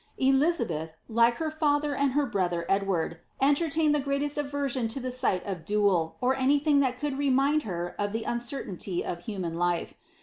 [0.17, 5.45] Elizabeth, like her father and her brother Edward, entertained the greatest aversion to the light
[5.45, 9.93] of ^ doole," or anything that could remind her of the uncertainty of human life.